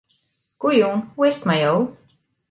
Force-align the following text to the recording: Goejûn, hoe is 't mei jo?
Goejûn, 0.61 0.99
hoe 1.15 1.27
is 1.29 1.37
't 1.39 1.47
mei 1.47 1.61
jo? 1.65 1.73